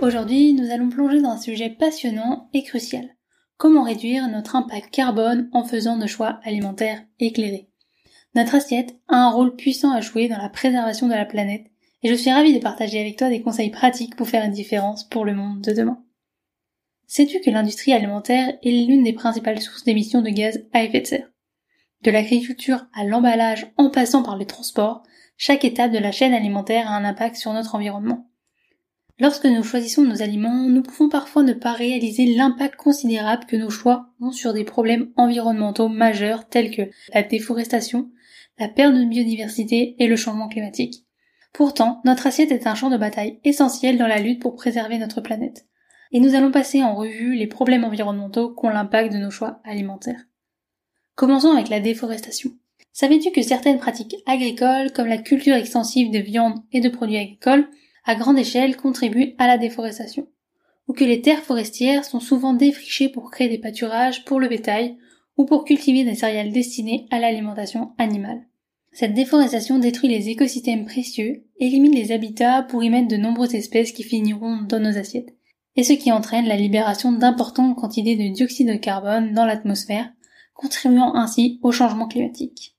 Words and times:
Aujourd'hui, 0.00 0.52
nous 0.52 0.70
allons 0.70 0.90
plonger 0.90 1.20
dans 1.20 1.30
un 1.30 1.40
sujet 1.40 1.70
passionnant 1.70 2.48
et 2.54 2.62
crucial. 2.62 3.16
Comment 3.56 3.82
réduire 3.82 4.28
notre 4.28 4.54
impact 4.54 4.94
carbone 4.94 5.50
en 5.52 5.64
faisant 5.64 5.98
de 5.98 6.06
choix 6.06 6.38
alimentaires 6.44 7.02
éclairés? 7.18 7.68
Notre 8.36 8.54
assiette 8.54 8.94
a 9.08 9.16
un 9.16 9.30
rôle 9.30 9.56
puissant 9.56 9.90
à 9.90 10.00
jouer 10.00 10.28
dans 10.28 10.38
la 10.38 10.50
préservation 10.50 11.08
de 11.08 11.14
la 11.14 11.24
planète 11.24 11.66
et 12.04 12.08
je 12.08 12.14
suis 12.14 12.30
ravie 12.30 12.54
de 12.54 12.62
partager 12.62 13.00
avec 13.00 13.16
toi 13.16 13.28
des 13.28 13.42
conseils 13.42 13.70
pratiques 13.70 14.14
pour 14.14 14.28
faire 14.28 14.44
une 14.44 14.52
différence 14.52 15.02
pour 15.02 15.24
le 15.24 15.34
monde 15.34 15.62
de 15.62 15.72
demain. 15.72 16.00
Sais-tu 17.08 17.40
que 17.40 17.50
l'industrie 17.50 17.92
alimentaire 17.92 18.56
est 18.62 18.86
l'une 18.86 19.02
des 19.02 19.12
principales 19.12 19.60
sources 19.60 19.82
d'émissions 19.82 20.22
de 20.22 20.30
gaz 20.30 20.64
à 20.72 20.84
effet 20.84 21.00
de 21.00 21.06
serre? 21.08 21.30
De 22.02 22.12
l'agriculture 22.12 22.86
à 22.94 23.02
l'emballage 23.02 23.72
en 23.76 23.90
passant 23.90 24.22
par 24.22 24.36
les 24.36 24.46
transports, 24.46 25.02
chaque 25.36 25.64
étape 25.64 25.90
de 25.90 25.98
la 25.98 26.12
chaîne 26.12 26.34
alimentaire 26.34 26.88
a 26.88 26.94
un 26.94 27.04
impact 27.04 27.34
sur 27.34 27.52
notre 27.52 27.74
environnement. 27.74 28.27
Lorsque 29.20 29.46
nous 29.46 29.64
choisissons 29.64 30.04
nos 30.04 30.22
aliments, 30.22 30.68
nous 30.68 30.82
pouvons 30.82 31.08
parfois 31.08 31.42
ne 31.42 31.52
pas 31.52 31.72
réaliser 31.72 32.26
l'impact 32.26 32.76
considérable 32.76 33.46
que 33.46 33.56
nos 33.56 33.70
choix 33.70 34.10
ont 34.20 34.30
sur 34.30 34.52
des 34.52 34.62
problèmes 34.62 35.10
environnementaux 35.16 35.88
majeurs 35.88 36.48
tels 36.48 36.70
que 36.70 36.82
la 37.12 37.24
déforestation, 37.24 38.10
la 38.58 38.68
perte 38.68 38.94
de 38.94 39.04
biodiversité 39.04 39.96
et 39.98 40.06
le 40.06 40.14
changement 40.14 40.48
climatique. 40.48 41.04
Pourtant, 41.52 42.00
notre 42.04 42.28
assiette 42.28 42.52
est 42.52 42.68
un 42.68 42.76
champ 42.76 42.90
de 42.90 42.96
bataille 42.96 43.40
essentiel 43.42 43.98
dans 43.98 44.06
la 44.06 44.20
lutte 44.20 44.40
pour 44.40 44.54
préserver 44.54 44.98
notre 44.98 45.20
planète. 45.20 45.66
Et 46.12 46.20
nous 46.20 46.36
allons 46.36 46.52
passer 46.52 46.82
en 46.84 46.94
revue 46.94 47.34
les 47.34 47.48
problèmes 47.48 47.84
environnementaux 47.84 48.50
qu'ont 48.50 48.70
l'impact 48.70 49.12
de 49.12 49.18
nos 49.18 49.30
choix 49.30 49.60
alimentaires. 49.64 50.26
Commençons 51.16 51.50
avec 51.50 51.68
la 51.68 51.80
déforestation. 51.80 52.50
Savais-tu 52.92 53.32
que 53.32 53.42
certaines 53.42 53.78
pratiques 53.78 54.14
agricoles, 54.26 54.92
comme 54.92 55.08
la 55.08 55.18
culture 55.18 55.56
extensive 55.56 56.12
de 56.12 56.20
viande 56.20 56.60
et 56.72 56.80
de 56.80 56.88
produits 56.88 57.18
agricoles, 57.18 57.68
à 58.08 58.14
grande 58.14 58.38
échelle 58.38 58.74
contribuent 58.78 59.34
à 59.36 59.46
la 59.46 59.58
déforestation 59.58 60.26
Ou 60.88 60.94
que 60.94 61.04
les 61.04 61.20
terres 61.20 61.42
forestières 61.42 62.06
sont 62.06 62.20
souvent 62.20 62.54
défrichées 62.54 63.10
pour 63.10 63.30
créer 63.30 63.50
des 63.50 63.58
pâturages 63.58 64.24
pour 64.24 64.40
le 64.40 64.48
bétail 64.48 64.96
ou 65.36 65.44
pour 65.44 65.66
cultiver 65.66 66.04
des 66.04 66.14
céréales 66.14 66.50
destinées 66.50 67.06
à 67.10 67.20
l'alimentation 67.20 67.92
animale 67.98 68.40
Cette 68.92 69.12
déforestation 69.12 69.78
détruit 69.78 70.08
les 70.08 70.30
écosystèmes 70.30 70.86
précieux, 70.86 71.44
élimine 71.60 71.94
les 71.94 72.10
habitats 72.10 72.62
pour 72.62 72.82
y 72.82 72.88
mettre 72.88 73.08
de 73.08 73.18
nombreuses 73.18 73.54
espèces 73.54 73.92
qui 73.92 74.04
finiront 74.04 74.62
dans 74.62 74.80
nos 74.80 74.96
assiettes, 74.96 75.36
et 75.76 75.84
ce 75.84 75.92
qui 75.92 76.10
entraîne 76.10 76.48
la 76.48 76.56
libération 76.56 77.12
d'importantes 77.12 77.76
quantités 77.76 78.16
de 78.16 78.32
dioxyde 78.34 78.68
de 78.68 78.76
carbone 78.76 79.34
dans 79.34 79.44
l'atmosphère, 79.44 80.10
contribuant 80.54 81.14
ainsi 81.14 81.60
au 81.62 81.72
changement 81.72 82.08
climatique. 82.08 82.74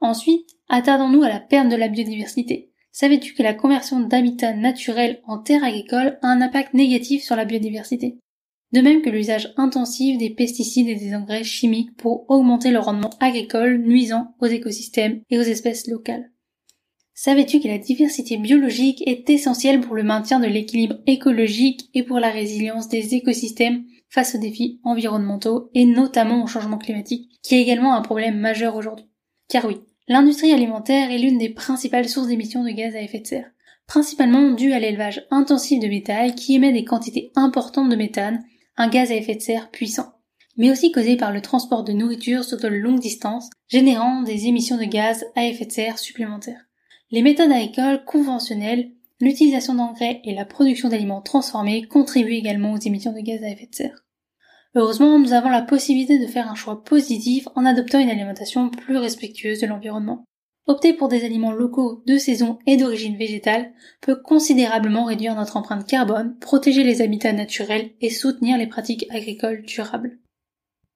Ensuite, 0.00 0.48
attardons-nous 0.70 1.24
à 1.24 1.28
la 1.28 1.40
perte 1.40 1.68
de 1.68 1.76
la 1.76 1.88
biodiversité. 1.88 2.69
Savais-tu 2.92 3.34
que 3.34 3.42
la 3.42 3.54
conversion 3.54 4.00
d'habitats 4.00 4.54
naturels 4.54 5.20
en 5.26 5.38
terres 5.38 5.64
agricoles 5.64 6.18
a 6.22 6.28
un 6.28 6.40
impact 6.40 6.74
négatif 6.74 7.22
sur 7.22 7.36
la 7.36 7.44
biodiversité? 7.44 8.18
De 8.72 8.80
même 8.80 9.02
que 9.02 9.10
l'usage 9.10 9.52
intensif 9.56 10.18
des 10.18 10.30
pesticides 10.30 10.88
et 10.88 10.94
des 10.94 11.14
engrais 11.14 11.44
chimiques 11.44 11.96
pour 11.96 12.28
augmenter 12.28 12.70
le 12.70 12.78
rendement 12.78 13.10
agricole 13.20 13.78
nuisant 13.78 14.34
aux 14.40 14.46
écosystèmes 14.46 15.22
et 15.30 15.38
aux 15.38 15.42
espèces 15.42 15.88
locales. 15.88 16.30
Savais-tu 17.14 17.60
que 17.60 17.68
la 17.68 17.78
diversité 17.78 18.38
biologique 18.38 19.02
est 19.06 19.28
essentielle 19.28 19.80
pour 19.80 19.94
le 19.94 20.02
maintien 20.02 20.40
de 20.40 20.46
l'équilibre 20.46 20.96
écologique 21.06 21.90
et 21.94 22.02
pour 22.02 22.18
la 22.18 22.30
résilience 22.30 22.88
des 22.88 23.14
écosystèmes 23.14 23.84
face 24.08 24.34
aux 24.34 24.38
défis 24.38 24.80
environnementaux 24.84 25.70
et 25.74 25.84
notamment 25.84 26.42
au 26.42 26.46
changement 26.46 26.78
climatique, 26.78 27.30
qui 27.42 27.56
est 27.56 27.62
également 27.62 27.94
un 27.94 28.02
problème 28.02 28.38
majeur 28.38 28.74
aujourd'hui? 28.74 29.06
Car 29.48 29.64
oui, 29.66 29.78
L'industrie 30.10 30.52
alimentaire 30.52 31.12
est 31.12 31.18
l'une 31.18 31.38
des 31.38 31.50
principales 31.50 32.08
sources 32.08 32.26
d'émissions 32.26 32.64
de 32.64 32.70
gaz 32.70 32.96
à 32.96 33.00
effet 33.00 33.20
de 33.20 33.28
serre, 33.28 33.52
principalement 33.86 34.50
due 34.50 34.72
à 34.72 34.80
l'élevage 34.80 35.24
intensif 35.30 35.78
de 35.78 35.86
bétail 35.86 36.34
qui 36.34 36.56
émet 36.56 36.72
des 36.72 36.84
quantités 36.84 37.30
importantes 37.36 37.88
de 37.88 37.94
méthane, 37.94 38.42
un 38.76 38.88
gaz 38.88 39.12
à 39.12 39.14
effet 39.14 39.36
de 39.36 39.40
serre 39.40 39.70
puissant, 39.70 40.12
mais 40.56 40.68
aussi 40.68 40.90
causé 40.90 41.16
par 41.16 41.32
le 41.32 41.40
transport 41.40 41.84
de 41.84 41.92
nourriture 41.92 42.42
sur 42.42 42.58
de 42.58 42.66
longues 42.66 42.98
distances, 42.98 43.50
générant 43.68 44.22
des 44.22 44.46
émissions 44.46 44.78
de 44.78 44.84
gaz 44.84 45.24
à 45.36 45.44
effet 45.44 45.66
de 45.66 45.70
serre 45.70 46.00
supplémentaires. 46.00 46.66
Les 47.12 47.22
méthodes 47.22 47.52
agricoles 47.52 48.04
conventionnelles, 48.04 48.90
l'utilisation 49.20 49.74
d'engrais 49.74 50.22
et 50.24 50.34
la 50.34 50.44
production 50.44 50.88
d'aliments 50.88 51.22
transformés 51.22 51.86
contribuent 51.86 52.32
également 52.32 52.72
aux 52.72 52.80
émissions 52.80 53.12
de 53.12 53.20
gaz 53.20 53.44
à 53.44 53.48
effet 53.48 53.68
de 53.70 53.76
serre. 53.76 54.04
Heureusement, 54.76 55.18
nous 55.18 55.32
avons 55.32 55.48
la 55.48 55.62
possibilité 55.62 56.18
de 56.18 56.26
faire 56.26 56.50
un 56.50 56.54
choix 56.54 56.84
positif 56.84 57.48
en 57.56 57.64
adoptant 57.64 57.98
une 57.98 58.10
alimentation 58.10 58.70
plus 58.70 58.96
respectueuse 58.96 59.60
de 59.60 59.66
l'environnement. 59.66 60.24
Opter 60.66 60.92
pour 60.92 61.08
des 61.08 61.24
aliments 61.24 61.50
locaux, 61.50 62.04
de 62.06 62.16
saison 62.16 62.60
et 62.66 62.76
d'origine 62.76 63.16
végétale 63.16 63.72
peut 64.00 64.14
considérablement 64.14 65.04
réduire 65.04 65.34
notre 65.34 65.56
empreinte 65.56 65.86
carbone, 65.86 66.36
protéger 66.38 66.84
les 66.84 67.02
habitats 67.02 67.32
naturels 67.32 67.90
et 68.00 68.10
soutenir 68.10 68.56
les 68.56 68.68
pratiques 68.68 69.06
agricoles 69.10 69.62
durables. 69.62 70.20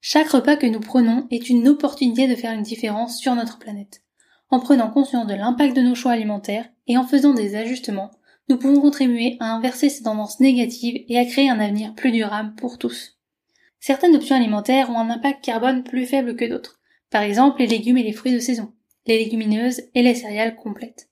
Chaque 0.00 0.28
repas 0.28 0.56
que 0.56 0.66
nous 0.66 0.80
prenons 0.80 1.26
est 1.32 1.48
une 1.48 1.66
opportunité 1.66 2.28
de 2.28 2.36
faire 2.36 2.52
une 2.52 2.62
différence 2.62 3.18
sur 3.18 3.34
notre 3.34 3.58
planète. 3.58 4.02
En 4.50 4.60
prenant 4.60 4.90
conscience 4.90 5.26
de 5.26 5.34
l'impact 5.34 5.74
de 5.74 5.82
nos 5.82 5.96
choix 5.96 6.12
alimentaires 6.12 6.68
et 6.86 6.96
en 6.96 7.04
faisant 7.04 7.34
des 7.34 7.56
ajustements, 7.56 8.12
nous 8.48 8.58
pouvons 8.58 8.80
contribuer 8.80 9.36
à 9.40 9.52
inverser 9.54 9.88
ces 9.88 10.04
tendances 10.04 10.38
négatives 10.38 11.02
et 11.08 11.18
à 11.18 11.24
créer 11.24 11.50
un 11.50 11.58
avenir 11.58 11.94
plus 11.94 12.12
durable 12.12 12.54
pour 12.54 12.78
tous. 12.78 13.13
Certaines 13.86 14.16
options 14.16 14.34
alimentaires 14.34 14.88
ont 14.88 14.98
un 14.98 15.10
impact 15.10 15.44
carbone 15.44 15.82
plus 15.82 16.06
faible 16.06 16.36
que 16.36 16.46
d'autres. 16.46 16.80
Par 17.10 17.20
exemple, 17.20 17.58
les 17.58 17.66
légumes 17.66 17.98
et 17.98 18.02
les 18.02 18.14
fruits 18.14 18.32
de 18.32 18.38
saison, 18.38 18.72
les 19.06 19.18
légumineuses 19.18 19.82
et 19.94 20.02
les 20.02 20.14
céréales 20.14 20.56
complètes. 20.56 21.10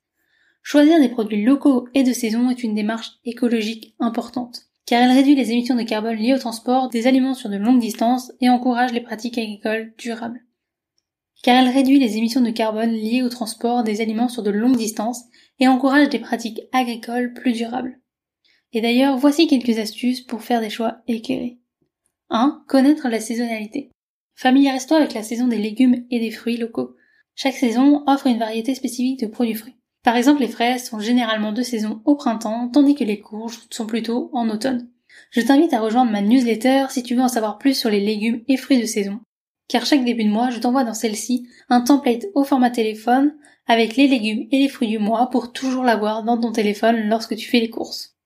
Choisir 0.62 0.98
des 0.98 1.10
produits 1.10 1.44
locaux 1.44 1.86
et 1.92 2.02
de 2.02 2.14
saison 2.14 2.48
est 2.48 2.62
une 2.62 2.74
démarche 2.74 3.10
écologique 3.26 3.94
importante, 4.00 4.68
car 4.86 5.02
elle 5.02 5.10
réduit 5.10 5.34
les 5.34 5.52
émissions 5.52 5.74
de 5.74 5.82
carbone 5.82 6.16
liées 6.16 6.32
au 6.32 6.38
transport 6.38 6.88
des 6.88 7.06
aliments 7.06 7.34
sur 7.34 7.50
de 7.50 7.58
longues 7.58 7.78
distances 7.78 8.32
et 8.40 8.48
encourage 8.48 8.94
les 8.94 9.02
pratiques 9.02 9.36
agricoles 9.36 9.92
durables. 9.98 10.42
Car 11.42 11.62
elle 11.62 11.74
réduit 11.74 11.98
les 11.98 12.16
émissions 12.16 12.40
de 12.40 12.48
carbone 12.48 12.92
liées 12.92 13.22
au 13.22 13.28
transport 13.28 13.82
des 13.82 14.00
aliments 14.00 14.30
sur 14.30 14.42
de 14.42 14.50
longues 14.50 14.78
distances 14.78 15.24
et 15.58 15.68
encourage 15.68 16.08
des 16.08 16.20
pratiques 16.20 16.62
agricoles 16.72 17.34
plus 17.34 17.52
durables. 17.52 18.00
Et 18.72 18.80
d'ailleurs, 18.80 19.18
voici 19.18 19.46
quelques 19.46 19.78
astuces 19.78 20.22
pour 20.22 20.40
faire 20.40 20.62
des 20.62 20.70
choix 20.70 21.02
éclairés. 21.06 21.58
1. 22.34 22.64
Connaître 22.66 23.08
la 23.10 23.20
saisonnalité. 23.20 23.90
Familiarise-toi 24.36 24.96
avec 24.96 25.12
la 25.12 25.22
saison 25.22 25.48
des 25.48 25.58
légumes 25.58 26.06
et 26.10 26.18
des 26.18 26.30
fruits 26.30 26.56
locaux. 26.56 26.96
Chaque 27.34 27.54
saison 27.54 28.02
offre 28.06 28.26
une 28.26 28.38
variété 28.38 28.74
spécifique 28.74 29.20
de 29.20 29.26
produits 29.26 29.54
frais. 29.54 29.76
Par 30.02 30.16
exemple, 30.16 30.40
les 30.40 30.48
fraises 30.48 30.88
sont 30.88 30.98
généralement 30.98 31.52
de 31.52 31.62
saison 31.62 32.00
au 32.06 32.14
printemps, 32.14 32.68
tandis 32.68 32.94
que 32.94 33.04
les 33.04 33.20
courges 33.20 33.60
sont 33.68 33.86
plutôt 33.86 34.30
en 34.32 34.48
automne. 34.48 34.88
Je 35.30 35.42
t'invite 35.42 35.74
à 35.74 35.80
rejoindre 35.80 36.10
ma 36.10 36.22
newsletter 36.22 36.86
si 36.88 37.02
tu 37.02 37.14
veux 37.14 37.20
en 37.20 37.28
savoir 37.28 37.58
plus 37.58 37.78
sur 37.78 37.90
les 37.90 38.00
légumes 38.00 38.42
et 38.48 38.56
fruits 38.56 38.80
de 38.80 38.86
saison. 38.86 39.20
Car 39.68 39.84
chaque 39.84 40.04
début 40.04 40.24
de 40.24 40.30
mois, 40.30 40.48
je 40.48 40.58
t'envoie 40.58 40.84
dans 40.84 40.94
celle-ci 40.94 41.46
un 41.68 41.82
template 41.82 42.26
au 42.34 42.44
format 42.44 42.70
téléphone 42.70 43.34
avec 43.66 43.96
les 43.96 44.08
légumes 44.08 44.48
et 44.50 44.58
les 44.58 44.68
fruits 44.68 44.88
du 44.88 44.98
mois 44.98 45.28
pour 45.28 45.52
toujours 45.52 45.84
l'avoir 45.84 46.24
dans 46.24 46.40
ton 46.40 46.50
téléphone 46.50 47.08
lorsque 47.08 47.36
tu 47.36 47.48
fais 47.48 47.60
les 47.60 47.70
courses. 47.70 48.16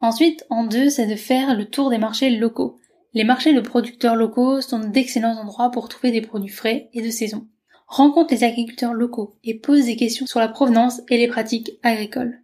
Ensuite, 0.00 0.44
en 0.48 0.64
deux, 0.64 0.88
c'est 0.88 1.06
de 1.06 1.14
faire 1.14 1.54
le 1.54 1.66
tour 1.66 1.90
des 1.90 1.98
marchés 1.98 2.30
locaux. 2.30 2.78
Les 3.16 3.24
marchés 3.24 3.54
de 3.54 3.60
producteurs 3.60 4.14
locaux 4.14 4.60
sont 4.60 4.78
d'excellents 4.78 5.38
endroits 5.38 5.70
pour 5.70 5.88
trouver 5.88 6.10
des 6.10 6.20
produits 6.20 6.50
frais 6.50 6.90
et 6.92 7.00
de 7.00 7.08
saison. 7.08 7.48
Rencontre 7.86 8.34
les 8.34 8.44
agriculteurs 8.44 8.92
locaux 8.92 9.38
et 9.42 9.54
pose 9.54 9.86
des 9.86 9.96
questions 9.96 10.26
sur 10.26 10.38
la 10.38 10.48
provenance 10.48 11.00
et 11.08 11.16
les 11.16 11.26
pratiques 11.26 11.78
agricoles. 11.82 12.42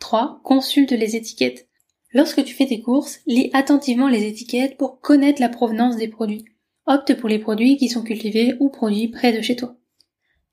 3. 0.00 0.40
Consulte 0.42 0.90
les 0.90 1.14
étiquettes. 1.14 1.68
Lorsque 2.12 2.42
tu 2.42 2.54
fais 2.54 2.66
tes 2.66 2.80
courses, 2.80 3.20
lis 3.28 3.50
attentivement 3.52 4.08
les 4.08 4.26
étiquettes 4.26 4.76
pour 4.78 4.98
connaître 4.98 5.40
la 5.40 5.48
provenance 5.48 5.94
des 5.94 6.08
produits. 6.08 6.44
Opte 6.86 7.14
pour 7.14 7.28
les 7.28 7.38
produits 7.38 7.76
qui 7.76 7.88
sont 7.88 8.02
cultivés 8.02 8.56
ou 8.58 8.70
produits 8.70 9.06
près 9.06 9.32
de 9.32 9.42
chez 9.42 9.54
toi. 9.54 9.76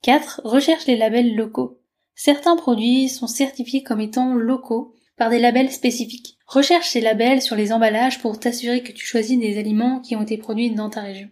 4. 0.04 0.42
Recherche 0.44 0.86
les 0.86 0.98
labels 0.98 1.36
locaux. 1.36 1.80
Certains 2.14 2.58
produits 2.58 3.10
sont 3.10 3.26
certifiés 3.26 3.82
comme 3.82 4.02
étant 4.02 4.36
locaux 4.36 4.94
par 5.18 5.32
des 5.32 5.40
labels 5.40 5.72
spécifiques. 5.72 6.38
Recherche 6.52 6.90
ces 6.90 7.00
labels 7.00 7.42
sur 7.42 7.56
les 7.56 7.72
emballages 7.72 8.20
pour 8.20 8.38
t'assurer 8.38 8.84
que 8.84 8.92
tu 8.92 9.06
choisis 9.06 9.40
des 9.40 9.58
aliments 9.58 10.02
qui 10.02 10.18
ont 10.18 10.22
été 10.22 10.36
produits 10.36 10.70
dans 10.70 10.90
ta 10.90 11.00
région. 11.00 11.30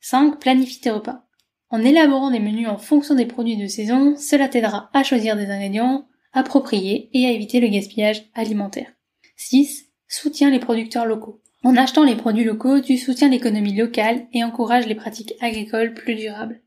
5. 0.00 0.40
Planifie 0.40 0.80
tes 0.80 0.90
repas. 0.90 1.28
En 1.70 1.78
élaborant 1.78 2.32
des 2.32 2.40
menus 2.40 2.66
en 2.66 2.76
fonction 2.76 3.14
des 3.14 3.26
produits 3.26 3.56
de 3.56 3.68
saison, 3.68 4.16
cela 4.16 4.48
t'aidera 4.48 4.90
à 4.92 5.04
choisir 5.04 5.36
des 5.36 5.46
ingrédients, 5.46 6.08
appropriée 6.32 7.10
et 7.12 7.26
à 7.26 7.30
éviter 7.30 7.60
le 7.60 7.68
gaspillage 7.68 8.24
alimentaire. 8.34 8.92
6. 9.36 9.84
Soutient 10.08 10.50
les 10.50 10.58
producteurs 10.58 11.06
locaux. 11.06 11.40
En 11.62 11.76
achetant 11.76 12.02
les 12.02 12.16
produits 12.16 12.42
locaux, 12.42 12.80
tu 12.80 12.98
soutiens 12.98 13.28
l'économie 13.28 13.76
locale 13.76 14.26
et 14.32 14.42
encourages 14.42 14.88
les 14.88 14.96
pratiques 14.96 15.34
agricoles 15.40 15.94
plus 15.94 16.16
durables. 16.16 16.60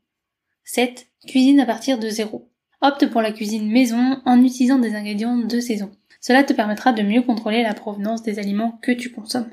7. 0.64 1.06
Cuisine 1.26 1.60
à 1.60 1.66
partir 1.66 1.98
de 1.98 2.08
zéro. 2.08 2.50
Opte 2.80 3.10
pour 3.10 3.20
la 3.20 3.30
cuisine 3.30 3.70
maison 3.70 4.22
en 4.24 4.42
utilisant 4.42 4.78
des 4.78 4.94
ingrédients 4.94 5.36
de 5.36 5.60
saison. 5.60 5.90
Cela 6.20 6.44
te 6.44 6.52
permettra 6.52 6.92
de 6.92 7.02
mieux 7.02 7.22
contrôler 7.22 7.62
la 7.62 7.74
provenance 7.74 8.22
des 8.22 8.38
aliments 8.38 8.78
que 8.82 8.92
tu 8.92 9.10
consommes. 9.10 9.50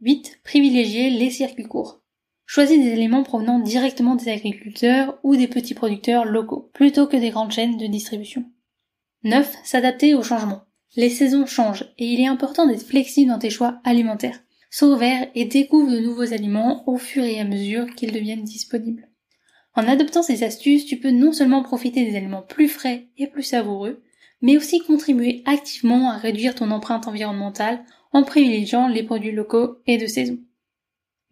8. 0.00 0.40
Privilégier 0.44 1.10
les 1.10 1.30
circuits 1.30 1.64
courts. 1.64 2.02
Choisis 2.46 2.82
des 2.82 2.92
aliments 2.92 3.22
provenant 3.22 3.60
directement 3.60 4.16
des 4.16 4.28
agriculteurs 4.28 5.18
ou 5.22 5.36
des 5.36 5.46
petits 5.46 5.74
producteurs 5.74 6.24
locaux, 6.24 6.70
plutôt 6.74 7.06
que 7.06 7.16
des 7.16 7.30
grandes 7.30 7.52
chaînes 7.52 7.76
de 7.76 7.86
distribution. 7.86 8.44
9. 9.22 9.56
S'adapter 9.62 10.14
au 10.14 10.22
changement. 10.22 10.62
Les 10.96 11.10
saisons 11.10 11.46
changent 11.46 11.92
et 11.98 12.06
il 12.06 12.20
est 12.20 12.26
important 12.26 12.66
d'être 12.66 12.86
flexible 12.86 13.30
dans 13.30 13.38
tes 13.38 13.50
choix 13.50 13.80
alimentaires. 13.84 14.40
Sois 14.70 14.88
ouvert 14.88 15.28
et 15.34 15.44
découvre 15.44 15.92
de 15.92 16.00
nouveaux 16.00 16.32
aliments 16.32 16.82
au 16.88 16.96
fur 16.96 17.22
et 17.22 17.38
à 17.38 17.44
mesure 17.44 17.86
qu'ils 17.94 18.12
deviennent 18.12 18.44
disponibles. 18.44 19.08
En 19.74 19.86
adoptant 19.86 20.22
ces 20.22 20.42
astuces, 20.42 20.86
tu 20.86 20.96
peux 20.96 21.10
non 21.10 21.32
seulement 21.32 21.62
profiter 21.62 22.04
des 22.04 22.16
aliments 22.16 22.42
plus 22.42 22.68
frais 22.68 23.06
et 23.16 23.28
plus 23.28 23.42
savoureux, 23.42 24.02
mais 24.42 24.56
aussi 24.56 24.80
contribuer 24.80 25.42
activement 25.46 26.10
à 26.10 26.16
réduire 26.16 26.54
ton 26.54 26.70
empreinte 26.70 27.08
environnementale 27.08 27.84
en 28.12 28.22
privilégiant 28.22 28.88
les 28.88 29.02
produits 29.02 29.32
locaux 29.32 29.78
et 29.86 29.98
de 29.98 30.06
saison. 30.06 30.38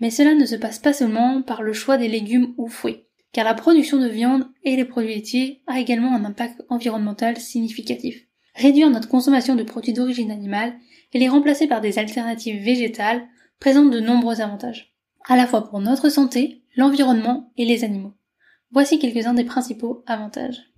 Mais 0.00 0.10
cela 0.10 0.34
ne 0.34 0.46
se 0.46 0.55
passe 0.55 0.78
pas 0.78 0.93
seulement 0.93 1.43
par 1.43 1.62
le 1.62 1.72
choix 1.72 1.99
des 1.99 2.08
légumes 2.08 2.55
ou 2.56 2.69
fruits, 2.69 3.05
car 3.32 3.44
la 3.44 3.55
production 3.55 3.99
de 3.99 4.08
viande 4.08 4.46
et 4.62 4.76
les 4.76 4.84
produits 4.84 5.14
laitiers 5.14 5.62
a 5.66 5.81
également 5.81 6.14
un 6.14 6.25
impact 6.25 6.62
environnemental 6.69 7.37
significatif. 7.38 8.25
Réduire 8.55 8.90
notre 8.90 9.08
consommation 9.08 9.55
de 9.55 9.62
produits 9.62 9.93
d'origine 9.93 10.31
animale 10.31 10.75
et 11.12 11.19
les 11.19 11.28
remplacer 11.28 11.66
par 11.66 11.81
des 11.81 11.99
alternatives 11.99 12.62
végétales 12.62 13.26
présente 13.60 13.90
de 13.90 14.00
nombreux 14.00 14.40
avantages, 14.40 14.94
à 15.26 15.37
la 15.37 15.46
fois 15.46 15.69
pour 15.69 15.81
notre 15.81 16.08
santé, 16.08 16.62
l'environnement 16.76 17.52
et 17.56 17.64
les 17.64 17.84
animaux. 17.84 18.14
Voici 18.70 18.99
quelques-uns 18.99 19.34
des 19.34 19.44
principaux 19.44 20.05
avantages. 20.06 20.72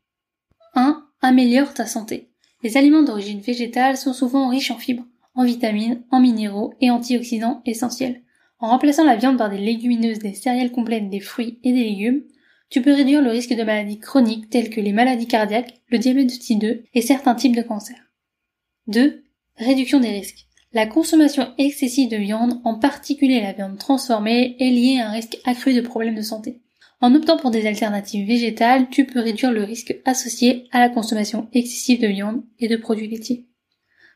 1. 0.74 1.09
Améliore 1.22 1.74
ta 1.74 1.84
santé. 1.84 2.28
Les 2.62 2.78
aliments 2.78 3.02
d'origine 3.02 3.40
végétale 3.40 3.98
sont 3.98 4.14
souvent 4.14 4.48
riches 4.48 4.70
en 4.70 4.78
fibres, 4.78 5.06
en 5.34 5.44
vitamines, 5.44 6.02
en 6.10 6.18
minéraux 6.18 6.72
et 6.80 6.90
antioxydants 6.90 7.60
essentiels. 7.66 8.22
En 8.58 8.68
remplaçant 8.68 9.04
la 9.04 9.16
viande 9.16 9.36
par 9.36 9.50
des 9.50 9.58
légumineuses, 9.58 10.18
des 10.18 10.32
céréales 10.32 10.72
complètes, 10.72 11.10
des 11.10 11.20
fruits 11.20 11.58
et 11.62 11.72
des 11.74 11.84
légumes, 11.84 12.22
tu 12.70 12.80
peux 12.80 12.94
réduire 12.94 13.20
le 13.20 13.30
risque 13.30 13.54
de 13.54 13.62
maladies 13.62 13.98
chroniques 13.98 14.48
telles 14.48 14.70
que 14.70 14.80
les 14.80 14.92
maladies 14.92 15.26
cardiaques, 15.26 15.82
le 15.88 15.98
diabète 15.98 16.28
de 16.28 16.38
type 16.38 16.58
2 16.58 16.84
et 16.94 17.02
certains 17.02 17.34
types 17.34 17.56
de 17.56 17.62
cancers. 17.62 18.10
2. 18.86 19.22
Réduction 19.56 20.00
des 20.00 20.10
risques. 20.10 20.46
La 20.72 20.86
consommation 20.86 21.52
excessive 21.58 22.08
de 22.08 22.16
viande, 22.16 22.60
en 22.64 22.78
particulier 22.78 23.42
la 23.42 23.52
viande 23.52 23.76
transformée, 23.76 24.56
est 24.58 24.70
liée 24.70 25.00
à 25.00 25.08
un 25.08 25.12
risque 25.12 25.38
accru 25.44 25.74
de 25.74 25.80
problèmes 25.82 26.14
de 26.14 26.22
santé. 26.22 26.60
En 27.00 27.14
optant 27.14 27.38
pour 27.38 27.50
des 27.50 27.66
alternatives 27.66 28.26
végétales, 28.26 28.88
tu 28.90 29.06
peux 29.06 29.20
réduire 29.20 29.52
le 29.52 29.64
risque 29.64 29.96
associé 30.04 30.68
à 30.70 30.80
la 30.80 30.90
consommation 30.90 31.48
excessive 31.52 32.00
de 32.00 32.08
viande 32.08 32.42
et 32.58 32.68
de 32.68 32.76
produits 32.76 33.08
laitiers. 33.08 33.46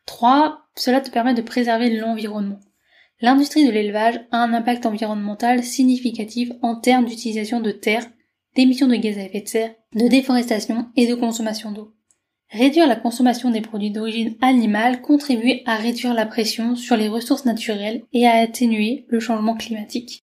3. 0.06 0.58
Cela 0.76 1.00
te 1.00 1.10
permet 1.10 1.34
de 1.34 1.40
préserver 1.40 1.88
l'environnement. 1.96 2.60
L'industrie 3.20 3.66
de 3.66 3.72
l'élevage 3.72 4.20
a 4.32 4.38
un 4.38 4.52
impact 4.52 4.84
environnemental 4.84 5.64
significatif 5.64 6.50
en 6.60 6.76
termes 6.76 7.06
d'utilisation 7.06 7.60
de 7.60 7.70
terre, 7.70 8.06
d'émissions 8.54 8.86
de 8.86 8.96
gaz 8.96 9.16
à 9.16 9.22
effet 9.22 9.40
de 9.40 9.48
serre, 9.48 9.74
de 9.94 10.06
déforestation 10.08 10.88
et 10.96 11.06
de 11.06 11.14
consommation 11.14 11.72
d'eau. 11.72 11.94
Réduire 12.50 12.86
la 12.86 12.96
consommation 12.96 13.50
des 13.50 13.62
produits 13.62 13.90
d'origine 13.90 14.36
animale 14.42 15.00
contribue 15.00 15.60
à 15.64 15.76
réduire 15.76 16.12
la 16.12 16.26
pression 16.26 16.76
sur 16.76 16.96
les 16.96 17.08
ressources 17.08 17.46
naturelles 17.46 18.02
et 18.12 18.26
à 18.26 18.34
atténuer 18.34 19.06
le 19.08 19.20
changement 19.20 19.56
climatique. 19.56 20.22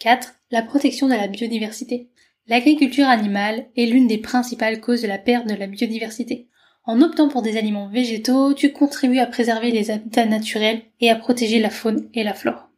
4. 0.00 0.34
La 0.54 0.62
protection 0.62 1.08
de 1.08 1.14
la 1.14 1.26
biodiversité. 1.26 2.10
L'agriculture 2.46 3.08
animale 3.08 3.66
est 3.76 3.86
l'une 3.86 4.06
des 4.06 4.18
principales 4.18 4.80
causes 4.80 5.02
de 5.02 5.08
la 5.08 5.18
perte 5.18 5.48
de 5.48 5.54
la 5.56 5.66
biodiversité. 5.66 6.46
En 6.84 7.02
optant 7.02 7.26
pour 7.26 7.42
des 7.42 7.56
aliments 7.56 7.88
végétaux, 7.88 8.54
tu 8.54 8.72
contribues 8.72 9.18
à 9.18 9.26
préserver 9.26 9.72
les 9.72 9.90
habitats 9.90 10.26
naturels 10.26 10.82
et 11.00 11.10
à 11.10 11.16
protéger 11.16 11.58
la 11.58 11.70
faune 11.70 12.08
et 12.14 12.22
la 12.22 12.34
flore. 12.34 12.70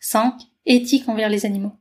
5. 0.00 0.34
Éthique 0.66 1.08
envers 1.08 1.28
les 1.28 1.46
animaux. 1.46 1.74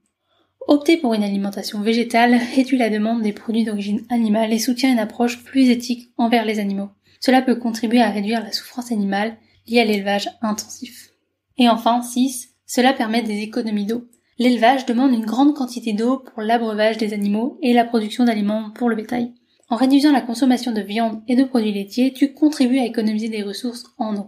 Opter 0.67 0.97
pour 0.97 1.15
une 1.15 1.23
alimentation 1.23 1.81
végétale 1.81 2.39
réduit 2.55 2.77
la 2.77 2.91
demande 2.91 3.23
des 3.23 3.33
produits 3.33 3.63
d'origine 3.63 4.05
animale 4.11 4.53
et 4.53 4.59
soutient 4.59 4.91
une 4.91 4.99
approche 4.99 5.43
plus 5.43 5.71
éthique 5.71 6.11
envers 6.17 6.45
les 6.45 6.59
animaux. 6.59 6.89
Cela 7.19 7.41
peut 7.41 7.55
contribuer 7.55 8.03
à 8.03 8.11
réduire 8.11 8.43
la 8.43 8.51
souffrance 8.51 8.91
animale 8.91 9.35
liée 9.65 9.79
à 9.79 9.85
l'élevage 9.85 10.29
intensif. 10.43 11.09
Et 11.57 11.69
enfin, 11.69 12.03
6. 12.03 12.49
Cela 12.67 12.93
permet 12.93 13.23
des 13.23 13.39
économies 13.39 13.87
d'eau. 13.87 14.07
L'élevage 14.43 14.85
demande 14.85 15.13
une 15.13 15.25
grande 15.25 15.55
quantité 15.55 15.93
d'eau 15.93 16.17
pour 16.17 16.41
l'abreuvage 16.41 16.97
des 16.97 17.13
animaux 17.13 17.57
et 17.61 17.71
la 17.71 17.85
production 17.85 18.25
d'aliments 18.25 18.71
pour 18.71 18.89
le 18.89 18.95
bétail. 18.97 19.31
En 19.69 19.77
réduisant 19.77 20.11
la 20.11 20.19
consommation 20.19 20.73
de 20.73 20.81
viande 20.81 21.21
et 21.29 21.37
de 21.37 21.45
produits 21.45 21.71
laitiers, 21.71 22.11
tu 22.11 22.33
contribues 22.33 22.79
à 22.79 22.85
économiser 22.85 23.29
des 23.29 23.41
ressources 23.41 23.85
en 23.97 24.17
eau. 24.17 24.27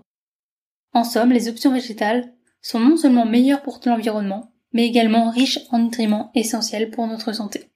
En 0.94 1.03
somme, 1.03 1.33
les 1.33 1.50
options 1.50 1.73
végétales 1.73 2.31
sont 2.62 2.79
non 2.79 2.95
seulement 2.95 3.25
meilleures 3.25 3.62
pour 3.62 3.81
l'environnement, 3.85 4.53
mais 4.71 4.85
également 4.88 5.29
riches 5.31 5.59
en 5.71 5.79
nutriments 5.79 6.31
essentiels 6.33 6.91
pour 6.91 7.07
notre 7.07 7.33
santé. 7.33 7.69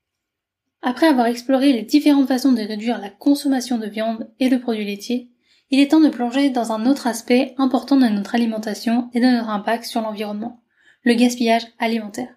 Après 0.82 1.08
avoir 1.08 1.26
exploré 1.26 1.74
les 1.74 1.84
différentes 1.84 2.30
façons 2.30 2.54
de 2.54 2.62
réduire 2.62 3.02
la 3.02 3.10
consommation 3.10 3.78
de 3.78 3.88
viande 3.88 4.32
et 4.40 4.48
de 4.48 4.56
produits 4.56 4.86
laitiers, 4.86 5.30
il 5.72 5.82
est 5.82 5.92
temps 5.92 6.00
de 6.00 6.08
plonger 6.08 6.52
dans 6.52 6.72
un 6.72 6.86
autre 6.86 7.06
aspect 7.06 7.54
important 7.58 7.98
de 7.98 8.08
notre 8.08 8.34
alimentation 8.34 9.10
et 9.14 9.20
de 9.20 9.28
notre 9.28 9.50
impact 9.50 9.84
sur 9.84 10.00
l'environnement, 10.00 10.62
le 11.04 11.14
gaspillage 11.14 11.68
alimentaire. 11.80 12.36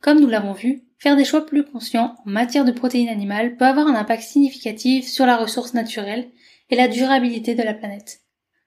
Comme 0.00 0.20
nous 0.20 0.28
l'avons 0.28 0.52
vu, 0.52 0.84
faire 0.98 1.16
des 1.16 1.24
choix 1.24 1.46
plus 1.46 1.64
conscients 1.64 2.14
en 2.24 2.30
matière 2.30 2.64
de 2.64 2.72
protéines 2.72 3.08
animales 3.08 3.56
peut 3.56 3.64
avoir 3.64 3.86
un 3.86 3.94
impact 3.94 4.22
significatif 4.22 5.06
sur 5.06 5.26
la 5.26 5.36
ressource 5.36 5.74
naturelle 5.74 6.30
et 6.70 6.76
la 6.76 6.88
durabilité 6.88 7.54
de 7.54 7.62
la 7.62 7.74
planète. 7.74 8.20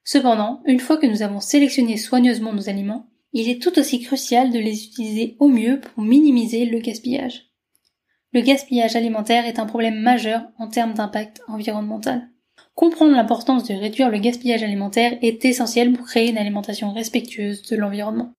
Cependant, 0.03 0.61
une 0.65 0.79
fois 0.79 0.97
que 0.97 1.05
nous 1.05 1.21
avons 1.21 1.39
sélectionné 1.39 1.97
soigneusement 1.97 2.53
nos 2.53 2.69
aliments, 2.69 3.09
il 3.33 3.49
est 3.49 3.61
tout 3.61 3.77
aussi 3.77 4.01
crucial 4.01 4.51
de 4.51 4.59
les 4.59 4.85
utiliser 4.85 5.35
au 5.39 5.47
mieux 5.47 5.79
pour 5.79 6.03
minimiser 6.03 6.65
le 6.65 6.79
gaspillage. 6.79 7.47
Le 8.33 8.41
gaspillage 8.41 8.95
alimentaire 8.95 9.45
est 9.45 9.59
un 9.59 9.65
problème 9.65 9.99
majeur 9.99 10.44
en 10.57 10.67
termes 10.67 10.94
d'impact 10.94 11.41
environnemental. 11.47 12.29
Comprendre 12.75 13.13
l'importance 13.13 13.67
de 13.67 13.73
réduire 13.73 14.09
le 14.09 14.19
gaspillage 14.19 14.63
alimentaire 14.63 15.17
est 15.21 15.44
essentiel 15.45 15.94
pour 15.94 16.05
créer 16.05 16.29
une 16.29 16.38
alimentation 16.38 16.94
respectueuse 16.94 17.63
de 17.63 17.75
l'environnement. 17.75 18.33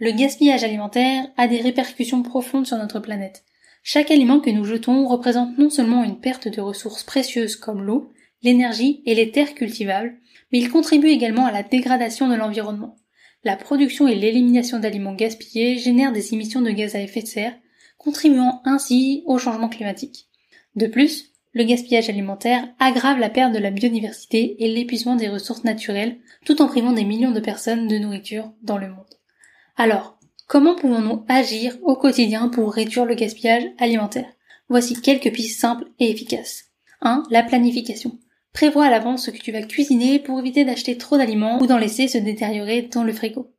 Le 0.00 0.12
gaspillage 0.12 0.62
alimentaire 0.62 1.26
a 1.36 1.48
des 1.48 1.60
répercussions 1.60 2.22
profondes 2.22 2.68
sur 2.68 2.76
notre 2.76 3.00
planète. 3.00 3.42
Chaque 3.82 4.12
aliment 4.12 4.38
que 4.38 4.50
nous 4.50 4.64
jetons 4.64 5.08
représente 5.08 5.58
non 5.58 5.70
seulement 5.70 6.04
une 6.04 6.20
perte 6.20 6.46
de 6.46 6.60
ressources 6.60 7.02
précieuses 7.02 7.56
comme 7.56 7.82
l'eau, 7.82 8.12
l'énergie 8.44 9.02
et 9.06 9.16
les 9.16 9.32
terres 9.32 9.54
cultivables, 9.54 10.16
mais 10.52 10.60
il 10.60 10.70
contribue 10.70 11.08
également 11.08 11.46
à 11.46 11.50
la 11.50 11.64
dégradation 11.64 12.28
de 12.28 12.36
l'environnement. 12.36 12.96
La 13.42 13.56
production 13.56 14.06
et 14.06 14.14
l'élimination 14.14 14.78
d'aliments 14.78 15.14
gaspillés 15.14 15.78
génèrent 15.78 16.12
des 16.12 16.32
émissions 16.32 16.60
de 16.60 16.70
gaz 16.70 16.94
à 16.94 17.00
effet 17.00 17.22
de 17.22 17.26
serre, 17.26 17.56
contribuant 17.96 18.62
ainsi 18.64 19.24
au 19.26 19.38
changement 19.38 19.68
climatique. 19.68 20.28
De 20.76 20.86
plus, 20.86 21.32
le 21.54 21.64
gaspillage 21.64 22.08
alimentaire 22.08 22.68
aggrave 22.78 23.18
la 23.18 23.30
perte 23.30 23.52
de 23.52 23.58
la 23.58 23.72
biodiversité 23.72 24.62
et 24.62 24.72
l'épuisement 24.72 25.16
des 25.16 25.28
ressources 25.28 25.64
naturelles, 25.64 26.18
tout 26.44 26.62
en 26.62 26.68
privant 26.68 26.92
des 26.92 27.04
millions 27.04 27.32
de 27.32 27.40
personnes 27.40 27.88
de 27.88 27.98
nourriture 27.98 28.52
dans 28.62 28.78
le 28.78 28.90
monde. 28.90 29.07
Alors, 29.80 30.18
comment 30.48 30.74
pouvons-nous 30.74 31.24
agir 31.28 31.78
au 31.84 31.94
quotidien 31.94 32.48
pour 32.48 32.72
réduire 32.72 33.04
le 33.04 33.14
gaspillage 33.14 33.62
alimentaire? 33.78 34.26
Voici 34.68 35.00
quelques 35.00 35.32
pistes 35.32 35.60
simples 35.60 35.86
et 36.00 36.10
efficaces. 36.10 36.64
1. 37.00 37.22
La 37.30 37.44
planification. 37.44 38.18
Prévois 38.52 38.86
à 38.86 38.90
l'avance 38.90 39.26
ce 39.26 39.30
que 39.30 39.38
tu 39.38 39.52
vas 39.52 39.62
cuisiner 39.62 40.18
pour 40.18 40.40
éviter 40.40 40.64
d'acheter 40.64 40.98
trop 40.98 41.16
d'aliments 41.16 41.62
ou 41.62 41.68
d'en 41.68 41.78
laisser 41.78 42.08
se 42.08 42.18
détériorer 42.18 42.82
dans 42.82 43.04
le 43.04 43.12
frigo. 43.12 43.54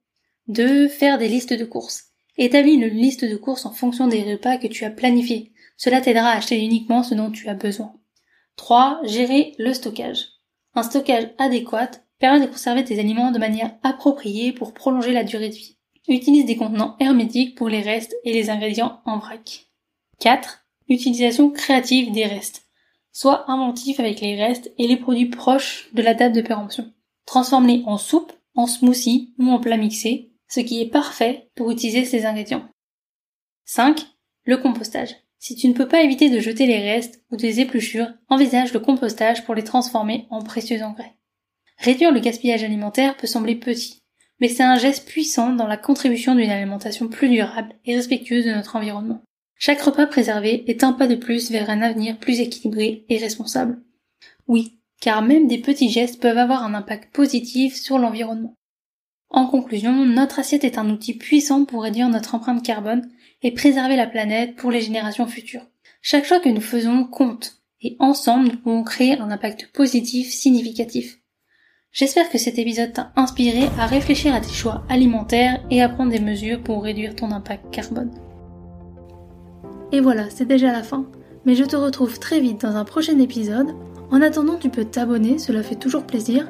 2. 0.49 0.89
Faire 0.89 1.19
des 1.19 1.29
listes 1.29 1.53
de 1.53 1.63
courses. 1.63 2.07
Établis 2.37 2.73
une 2.73 2.87
liste 2.87 3.23
de 3.23 3.37
courses 3.37 3.65
en 3.65 3.71
fonction 3.71 4.07
des 4.07 4.29
repas 4.29 4.57
que 4.57 4.67
tu 4.67 4.83
as 4.83 4.91
planifiés. 4.91 5.53
Cela 5.77 6.01
t'aidera 6.01 6.31
à 6.31 6.37
acheter 6.37 6.59
uniquement 6.59 7.01
ce 7.01 7.15
dont 7.15 7.31
tu 7.31 7.47
as 7.47 7.53
besoin. 7.53 7.93
3. 8.57 8.99
Gérer 9.05 9.55
le 9.57 9.73
stockage. 9.73 10.25
Un 10.75 10.83
stockage 10.83 11.29
adéquat 11.37 11.91
permet 12.19 12.45
de 12.45 12.51
conserver 12.51 12.83
tes 12.83 12.99
aliments 12.99 13.31
de 13.31 13.39
manière 13.39 13.71
appropriée 13.83 14.51
pour 14.51 14.73
prolonger 14.73 15.13
la 15.13 15.23
durée 15.23 15.47
de 15.47 15.55
vie. 15.55 15.77
Utilise 16.09 16.45
des 16.45 16.57
contenants 16.57 16.95
hermétiques 16.99 17.53
pour 17.53 17.69
les 17.69 17.81
restes 17.81 18.15
et 18.23 18.33
les 18.33 18.49
ingrédients 18.49 18.99
en 19.05 19.19
vrac. 19.19 19.67
4. 20.19 20.65
Utilisation 20.89 21.51
créative 21.51 22.11
des 22.11 22.25
restes. 22.25 22.63
Sois 23.11 23.49
inventif 23.49 23.99
avec 23.99 24.19
les 24.19 24.35
restes 24.35 24.71
et 24.79 24.87
les 24.87 24.97
produits 24.97 25.29
proches 25.29 25.87
de 25.93 26.01
la 26.01 26.15
date 26.15 26.33
de 26.33 26.41
péremption. 26.41 26.91
Transforme-les 27.27 27.83
en 27.85 27.99
soupe, 27.99 28.33
en 28.55 28.65
smoothie 28.65 29.35
ou 29.37 29.51
en 29.51 29.59
plat 29.59 29.77
mixé, 29.77 30.31
ce 30.47 30.61
qui 30.61 30.81
est 30.81 30.89
parfait 30.89 31.51
pour 31.53 31.69
utiliser 31.69 32.05
ces 32.05 32.25
ingrédients. 32.25 32.67
5. 33.65 34.03
Le 34.45 34.57
compostage. 34.57 35.15
Si 35.37 35.55
tu 35.55 35.67
ne 35.67 35.73
peux 35.73 35.87
pas 35.87 36.01
éviter 36.01 36.31
de 36.31 36.39
jeter 36.39 36.65
les 36.65 36.79
restes 36.79 37.23
ou 37.29 37.35
des 37.35 37.59
épluchures, 37.59 38.11
envisage 38.29 38.73
le 38.73 38.79
compostage 38.79 39.45
pour 39.45 39.53
les 39.53 39.63
transformer 39.63 40.25
en 40.31 40.41
précieux 40.41 40.81
engrais. 40.81 41.13
Réduire 41.77 42.11
le 42.11 42.19
gaspillage 42.19 42.63
alimentaire 42.63 43.15
peut 43.15 43.27
sembler 43.27 43.55
petit, 43.55 44.01
mais 44.39 44.47
c'est 44.47 44.63
un 44.63 44.77
geste 44.77 45.07
puissant 45.07 45.53
dans 45.53 45.67
la 45.67 45.77
contribution 45.77 46.35
d'une 46.35 46.49
alimentation 46.49 47.07
plus 47.07 47.29
durable 47.29 47.73
et 47.85 47.95
respectueuse 47.95 48.45
de 48.45 48.51
notre 48.51 48.75
environnement. 48.75 49.21
Chaque 49.55 49.81
repas 49.81 50.07
préservé 50.07 50.63
est 50.67 50.83
un 50.83 50.93
pas 50.93 51.07
de 51.07 51.15
plus 51.15 51.51
vers 51.51 51.69
un 51.69 51.81
avenir 51.81 52.17
plus 52.17 52.39
équilibré 52.39 53.05
et 53.09 53.17
responsable. 53.17 53.81
Oui, 54.47 54.79
car 55.01 55.21
même 55.21 55.47
des 55.47 55.57
petits 55.57 55.89
gestes 55.89 56.21
peuvent 56.21 56.37
avoir 56.37 56.63
un 56.63 56.73
impact 56.73 57.13
positif 57.13 57.75
sur 57.75 57.97
l'environnement. 57.97 58.55
En 59.29 59.45
conclusion, 59.45 60.05
notre 60.05 60.39
assiette 60.39 60.63
est 60.63 60.77
un 60.77 60.89
outil 60.89 61.13
puissant 61.13 61.65
pour 61.65 61.83
réduire 61.83 62.09
notre 62.09 62.35
empreinte 62.35 62.65
carbone 62.65 63.09
et 63.43 63.51
préserver 63.51 63.95
la 63.95 64.07
planète 64.07 64.55
pour 64.55 64.71
les 64.71 64.81
générations 64.81 65.27
futures. 65.27 65.67
Chaque 66.01 66.25
choix 66.25 66.39
que 66.39 66.49
nous 66.49 66.61
faisons 66.61 67.03
compte, 67.03 67.61
et 67.81 67.95
ensemble 67.99 68.49
nous 68.49 68.57
pouvons 68.57 68.83
créer 68.83 69.17
un 69.19 69.31
impact 69.31 69.67
positif 69.73 70.29
significatif. 70.29 71.19
J'espère 71.91 72.29
que 72.29 72.37
cet 72.37 72.59
épisode 72.59 72.93
t'a 72.93 73.11
inspiré 73.15 73.67
à 73.79 73.87
réfléchir 73.87 74.33
à 74.33 74.41
tes 74.41 74.53
choix 74.53 74.83
alimentaires 74.89 75.59
et 75.71 75.81
à 75.81 75.89
prendre 75.89 76.11
des 76.11 76.19
mesures 76.19 76.61
pour 76.61 76.83
réduire 76.83 77.15
ton 77.15 77.31
impact 77.31 77.73
carbone. 77.73 78.11
Et 79.91 79.99
voilà, 79.99 80.29
c'est 80.29 80.45
déjà 80.45 80.71
la 80.71 80.83
fin. 80.83 81.07
Mais 81.45 81.55
je 81.55 81.63
te 81.63 81.75
retrouve 81.75 82.19
très 82.19 82.39
vite 82.41 82.61
dans 82.61 82.75
un 82.75 82.85
prochain 82.85 83.17
épisode. 83.17 83.73
En 84.11 84.21
attendant, 84.21 84.57
tu 84.57 84.69
peux 84.69 84.85
t'abonner, 84.85 85.39
cela 85.39 85.63
fait 85.63 85.75
toujours 85.75 86.03
plaisir, 86.03 86.47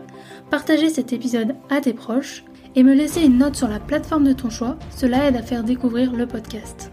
partager 0.50 0.90
cet 0.90 1.14
épisode 1.14 1.56
à 1.70 1.80
tes 1.80 1.94
proches 1.94 2.44
et 2.76 2.84
me 2.84 2.94
laisser 2.94 3.24
une 3.24 3.38
note 3.38 3.56
sur 3.56 3.70
la 3.70 3.80
plateforme 3.80 4.26
de 4.26 4.34
ton 4.34 4.50
choix, 4.50 4.78
cela 4.90 5.30
aide 5.30 5.38
à 5.38 5.42
faire 5.42 5.64
découvrir 5.64 6.12
le 6.12 6.28
podcast. 6.28 6.92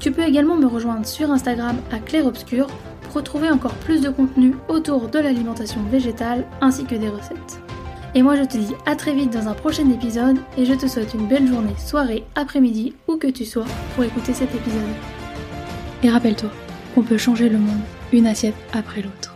Tu 0.00 0.10
peux 0.10 0.24
également 0.24 0.56
me 0.56 0.66
rejoindre 0.66 1.06
sur 1.06 1.30
Instagram 1.30 1.76
à 1.92 2.00
Claire 2.00 2.26
Obscur 2.26 2.66
pour 3.02 3.14
retrouver 3.14 3.50
encore 3.50 3.74
plus 3.74 4.00
de 4.00 4.10
contenu 4.10 4.54
autour 4.68 5.08
de 5.08 5.20
l'alimentation 5.20 5.82
végétale 5.84 6.44
ainsi 6.60 6.84
que 6.84 6.96
des 6.96 7.08
recettes. 7.08 7.63
Et 8.16 8.22
moi 8.22 8.36
je 8.36 8.44
te 8.44 8.56
dis 8.56 8.74
à 8.86 8.94
très 8.94 9.12
vite 9.12 9.32
dans 9.32 9.48
un 9.48 9.54
prochain 9.54 9.90
épisode 9.90 10.38
et 10.56 10.64
je 10.64 10.74
te 10.74 10.86
souhaite 10.86 11.14
une 11.14 11.26
belle 11.26 11.48
journée, 11.48 11.74
soirée, 11.78 12.24
après-midi, 12.36 12.94
où 13.08 13.16
que 13.16 13.26
tu 13.26 13.44
sois 13.44 13.66
pour 13.94 14.04
écouter 14.04 14.32
cet 14.32 14.54
épisode. 14.54 14.82
Et 16.02 16.10
rappelle-toi 16.10 16.50
qu'on 16.94 17.02
peut 17.02 17.18
changer 17.18 17.48
le 17.48 17.58
monde 17.58 17.80
une 18.12 18.26
assiette 18.28 18.54
après 18.72 19.02
l'autre. 19.02 19.33